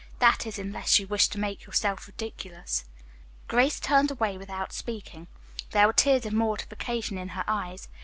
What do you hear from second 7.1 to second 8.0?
in her eyes.